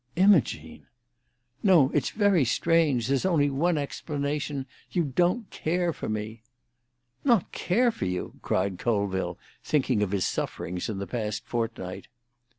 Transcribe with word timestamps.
"Imogene!" 0.15 0.87
"No! 1.61 1.91
It's 1.93 2.09
very 2.09 2.43
strange. 2.43 3.05
There's 3.05 3.23
only 3.23 3.51
one 3.51 3.77
explanation. 3.77 4.65
You 4.91 5.03
don't 5.03 5.47
care 5.51 5.93
for 5.93 6.09
me." 6.09 6.41
"Not 7.23 7.51
care 7.51 7.91
for 7.91 8.05
you!" 8.05 8.39
cried 8.41 8.79
Colville, 8.79 9.37
thinking 9.63 10.01
of 10.01 10.09
his 10.09 10.25
sufferings 10.25 10.89
in 10.89 10.97
the 10.97 11.05
past 11.05 11.45
fortnight. 11.45 12.07